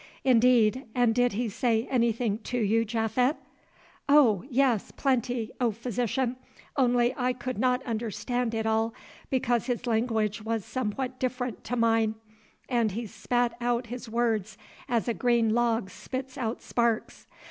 "Indeed, 0.23 0.85
and 0.95 1.13
did 1.13 1.33
he 1.33 1.47
say 1.47 1.85
anything 1.87 2.39
to 2.39 2.57
you, 2.57 2.83
Japhet?" 2.83 3.35
"Oh! 4.09 4.43
yes, 4.49 4.89
plenty, 4.89 5.51
O 5.61 5.69
Physician, 5.69 6.37
only 6.75 7.13
I 7.15 7.33
could 7.33 7.59
not 7.59 7.83
understand 7.85 8.55
it 8.55 8.65
all, 8.65 8.95
because 9.29 9.67
his 9.67 9.85
language 9.85 10.41
was 10.41 10.65
somewhat 10.65 11.19
different 11.19 11.63
to 11.65 11.75
mine, 11.75 12.15
and 12.67 12.93
he 12.93 13.05
spat 13.05 13.53
out 13.61 13.85
his 13.93 14.09
words 14.09 14.57
as 14.89 15.07
a 15.07 15.13
green 15.13 15.53
log 15.53 15.91
spits 15.91 16.35
out 16.35 16.63
sparks. 16.63 17.27